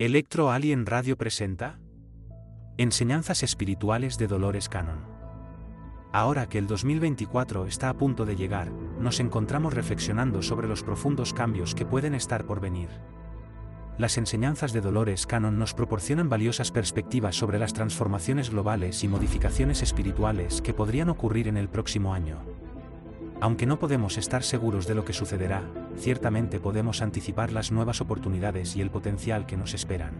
[0.00, 1.78] Electro Alien Radio presenta
[2.78, 5.04] Enseñanzas espirituales de Dolores Cannon.
[6.10, 11.34] Ahora que el 2024 está a punto de llegar, nos encontramos reflexionando sobre los profundos
[11.34, 12.88] cambios que pueden estar por venir.
[13.98, 19.82] Las enseñanzas de Dolores Cannon nos proporcionan valiosas perspectivas sobre las transformaciones globales y modificaciones
[19.82, 22.38] espirituales que podrían ocurrir en el próximo año.
[23.40, 25.62] Aunque no podemos estar seguros de lo que sucederá,
[25.96, 30.12] ciertamente podemos anticipar las nuevas oportunidades y el potencial que nos esperan.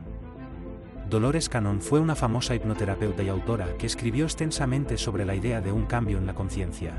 [1.11, 5.70] Dolores Cannon fue una famosa hipnoterapeuta y autora que escribió extensamente sobre la idea de
[5.70, 6.95] un cambio en la conciencia.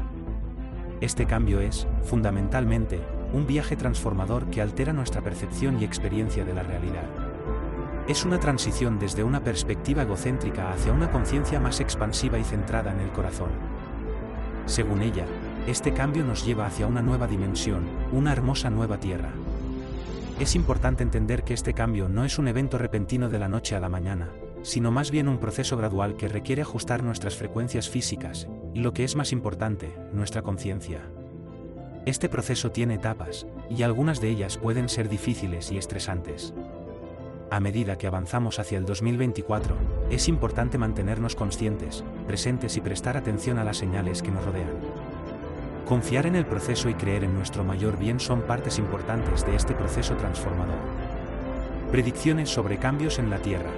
[0.99, 2.99] Este cambio es, fundamentalmente,
[3.33, 7.05] un viaje transformador que altera nuestra percepción y experiencia de la realidad.
[8.07, 12.99] Es una transición desde una perspectiva egocéntrica hacia una conciencia más expansiva y centrada en
[12.99, 13.49] el corazón.
[14.65, 15.25] Según ella,
[15.67, 19.31] este cambio nos lleva hacia una nueva dimensión, una hermosa nueva tierra.
[20.39, 23.79] Es importante entender que este cambio no es un evento repentino de la noche a
[23.79, 24.29] la mañana,
[24.63, 29.03] sino más bien un proceso gradual que requiere ajustar nuestras frecuencias físicas, y lo que
[29.03, 31.01] es más importante, nuestra conciencia.
[32.07, 36.55] Este proceso tiene etapas, y algunas de ellas pueden ser difíciles y estresantes.
[37.51, 39.75] A medida que avanzamos hacia el 2024,
[40.09, 45.10] es importante mantenernos conscientes, presentes y prestar atención a las señales que nos rodean.
[45.85, 49.73] Confiar en el proceso y creer en nuestro mayor bien son partes importantes de este
[49.73, 50.79] proceso transformador.
[51.91, 53.71] Predicciones sobre cambios en la Tierra.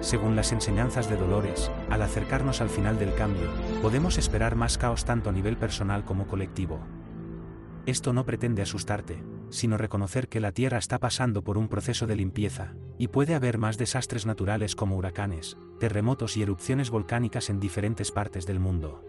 [0.00, 3.50] Según las enseñanzas de Dolores, al acercarnos al final del cambio,
[3.82, 6.80] podemos esperar más caos tanto a nivel personal como colectivo.
[7.84, 12.16] Esto no pretende asustarte, sino reconocer que la Tierra está pasando por un proceso de
[12.16, 18.10] limpieza, y puede haber más desastres naturales como huracanes, terremotos y erupciones volcánicas en diferentes
[18.10, 19.04] partes del mundo.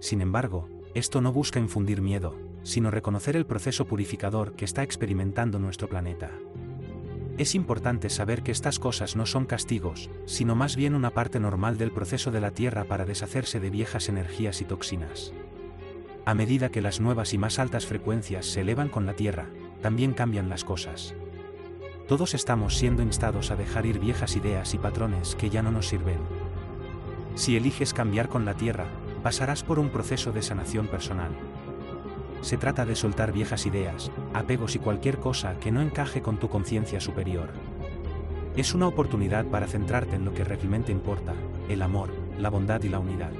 [0.00, 5.58] Sin embargo, esto no busca infundir miedo, sino reconocer el proceso purificador que está experimentando
[5.58, 6.30] nuestro planeta.
[7.36, 11.78] Es importante saber que estas cosas no son castigos, sino más bien una parte normal
[11.78, 15.32] del proceso de la Tierra para deshacerse de viejas energías y toxinas.
[16.24, 19.48] A medida que las nuevas y más altas frecuencias se elevan con la Tierra,
[19.82, 21.14] también cambian las cosas.
[22.06, 25.88] Todos estamos siendo instados a dejar ir viejas ideas y patrones que ya no nos
[25.88, 26.20] sirven.
[27.34, 28.86] Si eliges cambiar con la Tierra,
[29.24, 31.30] pasarás por un proceso de sanación personal.
[32.42, 36.50] Se trata de soltar viejas ideas, apegos y cualquier cosa que no encaje con tu
[36.50, 37.48] conciencia superior.
[38.54, 41.32] Es una oportunidad para centrarte en lo que realmente importa,
[41.70, 43.32] el amor, la bondad y la unidad.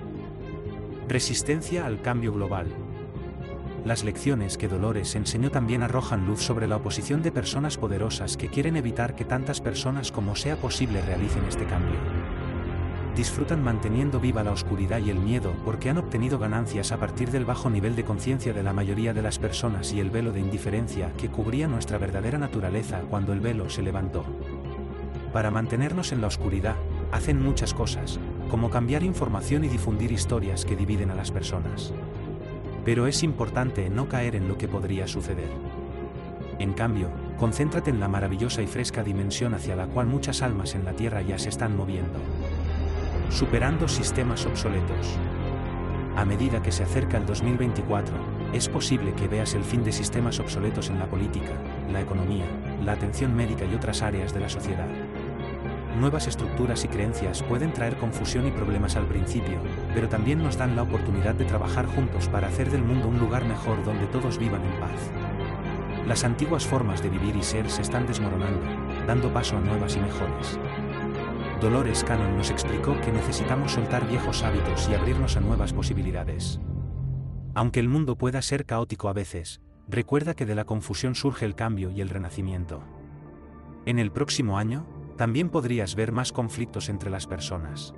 [1.07, 2.69] Resistencia al cambio global.
[3.85, 8.49] Las lecciones que Dolores enseñó también arrojan luz sobre la oposición de personas poderosas que
[8.49, 12.24] quieren evitar que tantas personas como sea posible realicen este cambio
[13.17, 17.45] disfrutan manteniendo viva la oscuridad y el miedo porque han obtenido ganancias a partir del
[17.45, 21.13] bajo nivel de conciencia de la mayoría de las personas y el velo de indiferencia
[21.17, 24.25] que cubría nuestra verdadera naturaleza cuando el velo se levantó.
[25.33, 26.77] Para mantenernos en la oscuridad,
[27.13, 28.19] hacen muchas cosas,
[28.51, 31.93] como cambiar información y difundir historias que dividen a las personas.
[32.85, 35.51] Pero es importante no caer en lo que podría suceder.
[36.59, 40.85] En cambio, concéntrate en la maravillosa y fresca dimensión hacia la cual muchas almas en
[40.85, 42.21] la Tierra ya se están moviendo
[43.31, 45.19] superando sistemas obsoletos.
[46.17, 48.15] A medida que se acerca el 2024,
[48.53, 51.53] es posible que veas el fin de sistemas obsoletos en la política,
[51.91, 52.47] la economía,
[52.85, 54.89] la atención médica y otras áreas de la sociedad.
[55.99, 59.59] Nuevas estructuras y creencias pueden traer confusión y problemas al principio,
[59.93, 63.45] pero también nos dan la oportunidad de trabajar juntos para hacer del mundo un lugar
[63.45, 65.11] mejor donde todos vivan en paz.
[66.07, 68.61] Las antiguas formas de vivir y ser se están desmoronando,
[69.07, 70.59] dando paso a nuevas y mejores.
[71.61, 76.61] Dolores Cannon nos explicó que necesitamos soltar viejos hábitos y abrirnos a nuevas posibilidades.
[77.55, 81.55] Aunque el mundo pueda ser caótico a veces, recuerda que de la confusión surge el
[81.55, 82.83] cambio y el renacimiento.
[83.87, 87.95] En el próximo año, también podrías ver más conflictos entre las personas.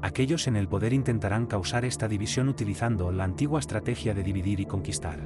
[0.00, 4.66] Aquellos en el poder intentarán causar esta división utilizando la antigua estrategia de dividir y
[4.66, 5.18] conquistar.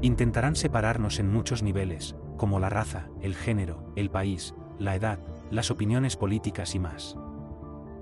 [0.00, 5.18] Intentarán separarnos en muchos niveles, como la raza, el género, el país, la edad,
[5.50, 7.16] las opiniones políticas y más.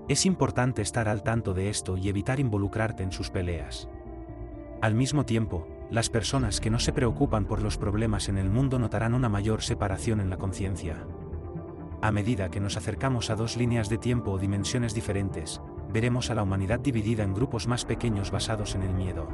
[0.08, 3.88] Es importante estar al tanto de esto y evitar involucrarte en sus peleas.
[4.81, 8.79] Al mismo tiempo, las personas que no se preocupan por los problemas en el mundo
[8.79, 11.06] notarán una mayor separación en la conciencia.
[12.02, 15.61] A medida que nos acercamos a dos líneas de tiempo o dimensiones diferentes,
[15.91, 19.29] veremos a la humanidad dividida en grupos más pequeños basados en el miedo.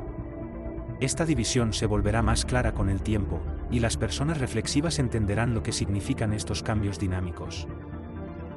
[1.00, 3.40] Esta división se volverá más clara con el tiempo,
[3.70, 7.66] y las personas reflexivas entenderán lo que significan estos cambios dinámicos.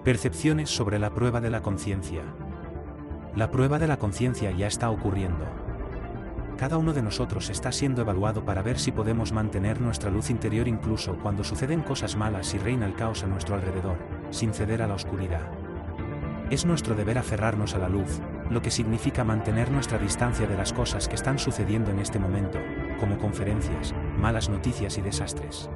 [0.04, 2.24] Percepciones sobre la prueba de la conciencia.
[3.38, 5.46] La prueba de la conciencia ya está ocurriendo.
[6.58, 10.68] cada uno de nosotros está siendo evaluado para ver si podemos mantener nuestra luz interior
[10.68, 13.98] incluso cuando suceden cosas malas y reina el caos a nuestro alrededor,
[14.30, 15.50] sin ceder a la oscuridad.
[16.50, 18.20] Es nuestro deber aferrarnos a la luz,
[18.50, 22.60] lo que significa mantener nuestra distancia de las cosas que están sucediendo en este momento,
[23.00, 25.70] como conferencias, malas noticias y desastres.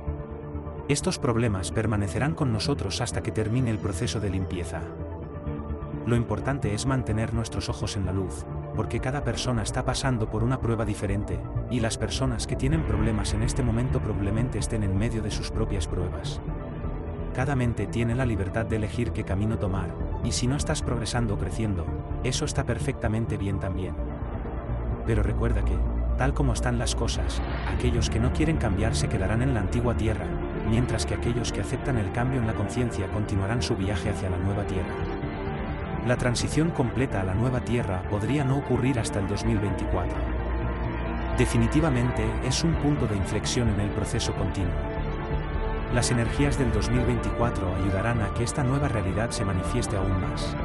[0.89, 4.79] Estos problemas permanecerán con nosotros hasta que termine el proceso de limpieza.
[6.05, 10.45] Lo importante es mantener nuestros ojos en la luz, porque cada persona está pasando por
[10.45, 14.97] una prueba diferente, y las personas que tienen problemas en este momento probablemente estén en
[14.97, 16.39] medio de sus propias pruebas.
[17.35, 19.93] Cada mente tiene la libertad de elegir qué camino tomar,
[20.23, 21.85] y si no estás progresando o creciendo,
[22.23, 23.93] eso está perfectamente bien también.
[25.05, 25.77] Pero recuerda que,
[26.17, 27.41] tal como están las cosas,
[27.75, 30.27] aquellos que no quieren cambiar se quedarán en la antigua tierra,
[30.69, 34.37] mientras que aquellos que aceptan el cambio en la conciencia continuarán su viaje hacia la
[34.37, 34.93] nueva tierra.
[36.05, 40.17] La transición completa a la nueva tierra podría no ocurrir hasta el 2024.
[41.37, 44.73] Definitivamente es un punto de inflexión en el proceso continuo.
[45.93, 50.55] Las energías del 2024 ayudarán a que esta nueva realidad se manifieste aún más.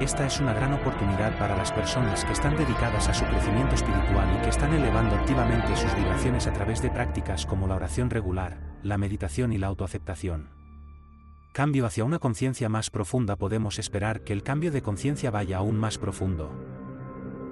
[0.00, 4.28] Esta es una gran oportunidad para las personas que están dedicadas a su crecimiento espiritual
[4.36, 8.58] y que están elevando activamente sus vibraciones a través de prácticas como la oración regular,
[8.82, 10.48] la meditación y la autoaceptación.
[11.52, 15.78] Cambio hacia una conciencia más profunda podemos esperar que el cambio de conciencia vaya aún
[15.78, 16.50] más profundo.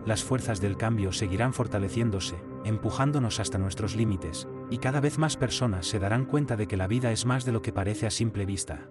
[0.04, 2.36] Las fuerzas del cambio seguirán fortaleciéndose,
[2.66, 6.86] empujándonos hasta nuestros límites, y cada vez más personas se darán cuenta de que la
[6.86, 8.90] vida es más de lo que parece a simple vista.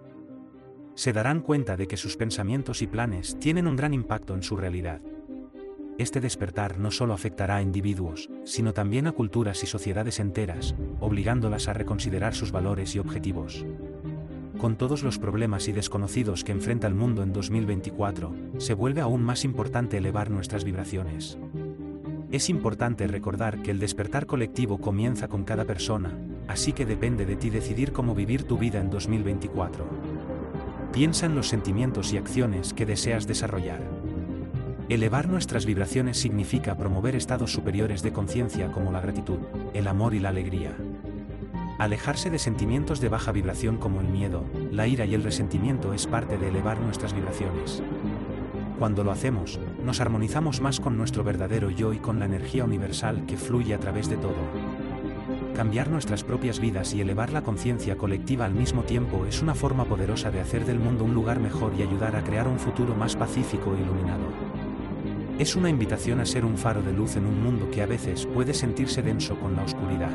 [0.96, 4.56] Se darán cuenta de que sus pensamientos y planes tienen un gran impacto en su
[4.56, 5.00] realidad.
[5.96, 11.68] Este despertar no solo afectará a individuos, sino también a culturas y sociedades enteras, obligándolas
[11.68, 13.64] a reconsiderar sus valores y objetivos.
[14.58, 19.22] Con todos los problemas y desconocidos que enfrenta el mundo en 2024, se vuelve aún
[19.22, 21.38] más importante elevar nuestras vibraciones.
[22.32, 26.18] Es importante recordar que el despertar colectivo comienza con cada persona,
[26.48, 29.84] así que depende de ti decidir cómo vivir tu vida en 2024.
[30.92, 34.03] Piensa en los sentimientos y acciones que deseas desarrollar.
[34.90, 39.38] Elevar nuestras vibraciones significa promover estados superiores de conciencia como la gratitud,
[39.72, 40.76] el amor y la alegría.
[41.78, 46.06] Alejarse de sentimientos de baja vibración como el miedo, la ira y el resentimiento es
[46.06, 47.82] parte de elevar nuestras vibraciones.
[48.78, 53.24] Cuando lo hacemos, nos armonizamos más con nuestro verdadero yo y con la energía universal
[53.24, 54.36] que fluye a través de todo.
[55.56, 59.86] Cambiar nuestras propias vidas y elevar la conciencia colectiva al mismo tiempo es una forma
[59.86, 63.16] poderosa de hacer del mundo un lugar mejor y ayudar a crear un futuro más
[63.16, 64.43] pacífico e iluminado.
[65.38, 68.26] Es una invitación a ser un faro de luz en un mundo que a veces
[68.26, 70.12] puede sentirse denso con la oscuridad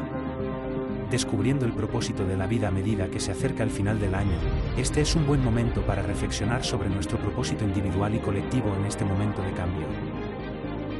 [1.09, 4.37] descubriendo el propósito de la vida a medida que se acerca el final del año,
[4.77, 9.05] este es un buen momento para reflexionar sobre nuestro propósito individual y colectivo en este
[9.05, 9.87] momento de cambio.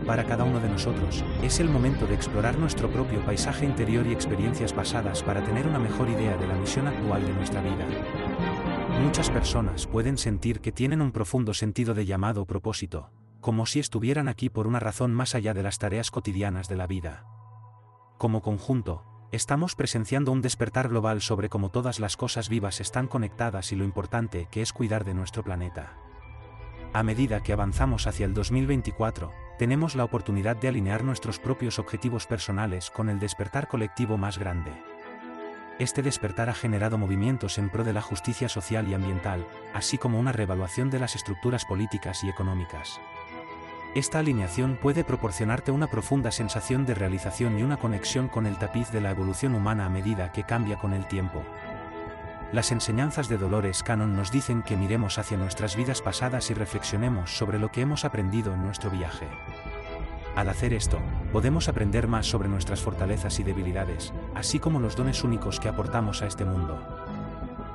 [0.06, 4.12] Para cada uno de nosotros, es el momento de explorar nuestro propio paisaje interior y
[4.12, 7.86] experiencias pasadas para tener una mejor idea de la misión actual de nuestra vida.
[9.04, 13.80] Muchas personas pueden sentir que tienen un profundo sentido de llamado o propósito, como si
[13.80, 17.26] estuvieran aquí por una razón más allá de las tareas cotidianas de la vida.
[18.18, 23.72] Como conjunto, Estamos presenciando un despertar global sobre cómo todas las cosas vivas están conectadas
[23.72, 25.94] y lo importante que es cuidar de nuestro planeta.
[26.94, 32.26] A medida que avanzamos hacia el 2024, tenemos la oportunidad de alinear nuestros propios objetivos
[32.26, 34.72] personales con el despertar colectivo más grande.
[35.78, 40.20] Este despertar ha generado movimientos en pro de la justicia social y ambiental, así como
[40.20, 43.00] una reevaluación de las estructuras políticas y económicas.
[43.96, 48.92] Esta alineación puede proporcionarte una profunda sensación de realización y una conexión con el tapiz
[48.92, 51.42] de la evolución humana a medida que cambia con el tiempo.
[52.52, 57.36] Las enseñanzas de Dolores Cannon nos dicen que miremos hacia nuestras vidas pasadas y reflexionemos
[57.36, 59.28] sobre lo que hemos aprendido en nuestro viaje.
[60.36, 61.00] Al hacer esto,
[61.34, 66.22] podemos aprender más sobre nuestras fortalezas y debilidades, así como los dones únicos que aportamos
[66.22, 66.80] a este mundo.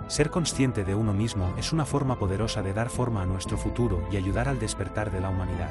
[0.06, 4.06] Ser consciente de uno mismo es una forma poderosa de dar forma a nuestro futuro
[4.12, 5.70] y ayudar al despertar de la humanidad.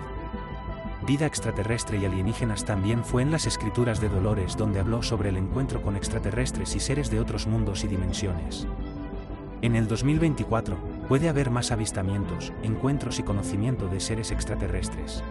[1.06, 5.38] Vida extraterrestre y alienígenas también fue en las escrituras de Dolores donde habló sobre el
[5.38, 8.66] encuentro con extraterrestres y seres de otros mundos y dimensiones.
[9.62, 10.78] En el 2024,
[11.10, 15.22] puede haber más avistamientos, encuentros y conocimiento de seres extraterrestres.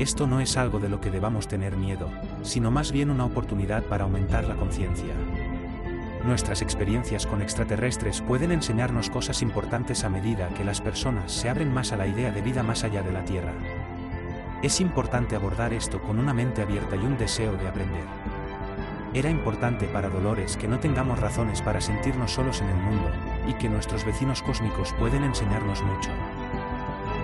[0.00, 2.10] Esto no es algo de lo que debamos tener miedo,
[2.42, 5.14] sino más bien una oportunidad para aumentar la conciencia.
[6.24, 11.72] Nuestras experiencias con extraterrestres pueden enseñarnos cosas importantes a medida que las personas se abren
[11.72, 13.52] más a la idea de vida más allá de la Tierra.
[14.62, 18.04] Es importante abordar esto con una mente abierta y un deseo de aprender.
[19.12, 23.10] Era importante para Dolores que no tengamos razones para sentirnos solos en el mundo,
[23.48, 26.10] y que nuestros vecinos cósmicos pueden enseñarnos mucho.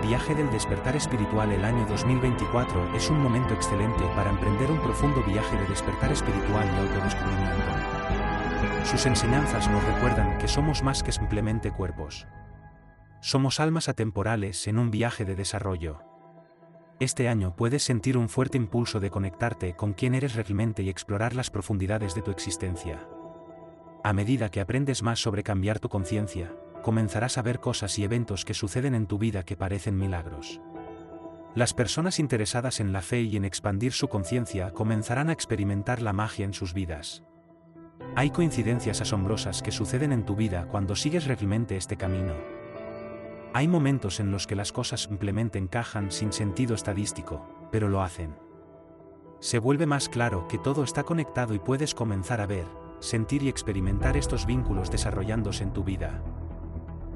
[0.03, 5.23] Viaje del despertar espiritual El año 2024 es un momento excelente para emprender un profundo
[5.23, 8.85] viaje de despertar espiritual y autodescubrimiento.
[8.85, 12.27] Sus enseñanzas nos recuerdan que somos más que simplemente cuerpos.
[13.21, 16.08] Somos almas atemporales en un viaje de desarrollo.
[16.99, 21.33] Este año puedes sentir un fuerte impulso de conectarte con quién eres realmente y explorar
[21.33, 23.07] las profundidades de tu existencia.
[24.03, 26.53] A medida que aprendes más sobre cambiar tu conciencia,
[26.83, 30.59] comenzarás a ver cosas y eventos que suceden en tu vida que parecen milagros.
[31.55, 36.11] Las personas interesadas en la fe y en expandir su conciencia comenzarán a experimentar la
[36.11, 37.23] magia en sus vidas.
[38.17, 42.58] Hay coincidencias asombrosas que suceden en tu vida cuando sigues realmente este camino.
[43.51, 48.35] Hay momentos en los que las cosas simplemente encajan sin sentido estadístico, pero lo hacen.
[49.39, 52.65] Se vuelve más claro que todo está conectado y puedes comenzar a ver,
[52.99, 56.21] sentir y experimentar estos vínculos desarrollándose en tu vida.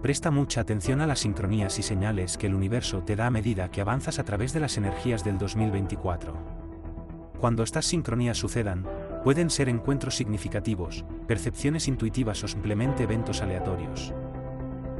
[0.02, 3.70] Presta mucha atención a las sincronías y señales que el universo te da a medida
[3.70, 6.34] que avanzas a través de las energías del 2024.
[7.40, 8.86] Cuando estas sincronías sucedan,
[9.24, 14.14] pueden ser encuentros significativos, percepciones intuitivas o simplemente eventos aleatorios.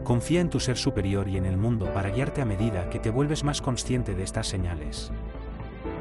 [0.04, 3.10] Confía en tu ser superior y en el mundo para guiarte a medida que te
[3.10, 5.12] vuelves más consciente de estas señales.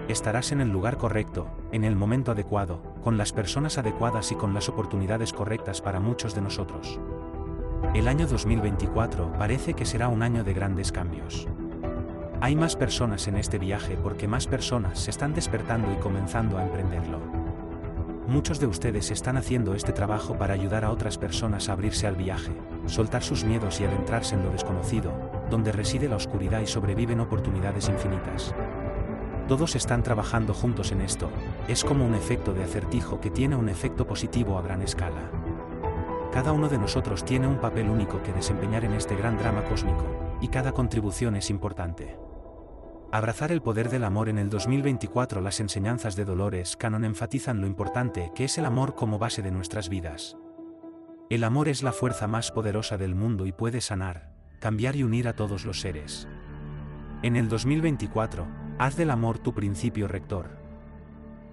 [0.08, 4.54] Estarás en el lugar correcto, en el momento adecuado, con las personas adecuadas y con
[4.54, 6.98] las oportunidades correctas para muchos de nosotros.
[7.94, 11.46] El año 2024 parece que será un año de grandes cambios.
[12.40, 16.64] Hay más personas en este viaje porque más personas se están despertando y comenzando a
[16.64, 17.31] emprenderlo.
[18.28, 22.14] Muchos de ustedes están haciendo este trabajo para ayudar a otras personas a abrirse al
[22.14, 22.52] viaje,
[22.86, 25.12] soltar sus miedos y adentrarse en lo desconocido,
[25.50, 28.54] donde reside la oscuridad y sobreviven oportunidades infinitas.
[29.48, 31.30] Todos están trabajando juntos en esto,
[31.66, 35.30] es como un efecto de acertijo que tiene un efecto positivo a gran escala.
[36.32, 40.04] Cada uno de nosotros tiene un papel único que desempeñar en este gran drama cósmico,
[40.40, 42.16] y cada contribución es importante.
[43.12, 47.66] Abrazar el poder del amor en el 2024 Las enseñanzas de Dolores Canon enfatizan lo
[47.66, 50.38] importante que es el amor como base de nuestras vidas.
[51.28, 55.28] El amor es la fuerza más poderosa del mundo y puede sanar, cambiar y unir
[55.28, 56.26] a todos los seres.
[57.22, 58.46] En el 2024,
[58.78, 60.56] haz del amor tu principio rector.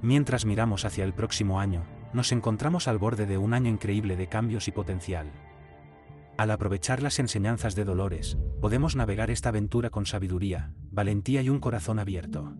[0.01, 4.29] Mientras miramos hacia el próximo año, nos encontramos al borde de un año increíble de
[4.29, 5.29] cambios y potencial.
[6.37, 11.59] Al aprovechar las enseñanzas de Dolores, podemos navegar esta aventura con sabiduría, valentía y un
[11.59, 12.53] corazón abierto.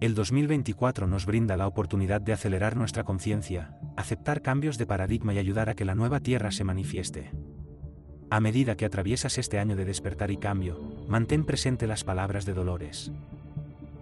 [0.00, 5.38] El 2024 nos brinda la oportunidad de acelerar nuestra conciencia, aceptar cambios de paradigma y
[5.38, 7.32] ayudar a que la nueva Tierra se manifieste.
[8.30, 12.52] A medida que atraviesas este año de despertar y cambio, mantén presente las palabras de
[12.52, 13.10] Dolores.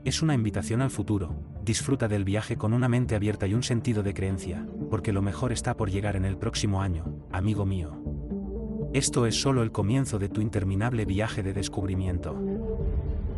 [0.05, 1.35] Es una invitación al futuro,
[1.65, 5.53] disfruta del viaje con una mente abierta y un sentido de creencia, porque lo mejor
[5.53, 8.06] está por llegar en el próximo año, amigo mío.
[8.97, 12.35] Esto es solo el comienzo de tu interminable viaje de descubrimiento.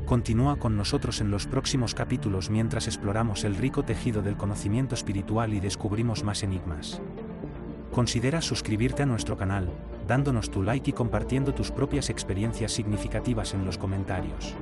[0.06, 5.52] Continúa con nosotros en los próximos capítulos mientras exploramos el rico tejido del conocimiento espiritual
[5.52, 7.02] y descubrimos más enigmas.
[7.90, 9.68] Considera suscribirte a nuestro canal,
[10.06, 14.54] dándonos tu like y compartiendo tus propias experiencias significativas en los comentarios.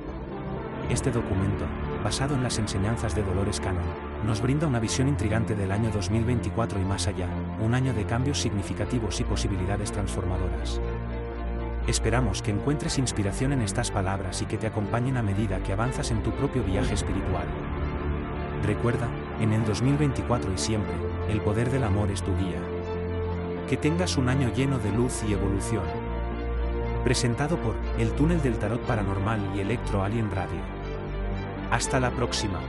[0.89, 1.65] Este documento,
[2.03, 3.85] basado en las enseñanzas de Dolores Cannon,
[4.25, 7.27] nos brinda una visión intrigante del año 2024 y más allá,
[7.61, 10.81] un año de cambios significativos y posibilidades transformadoras.
[11.87, 16.11] Esperamos que encuentres inspiración en estas palabras y que te acompañen a medida que avanzas
[16.11, 17.47] en tu propio viaje espiritual.
[18.65, 19.07] Recuerda,
[19.39, 20.93] en el 2024 y siempre,
[21.29, 22.59] el poder del amor es tu guía.
[23.69, 25.83] Que tengas un año lleno de luz y evolución.
[27.05, 30.59] Presentado por El Túnel del Tarot Paranormal y Electro Alien Radio.
[31.71, 32.59] Hasta la próxima.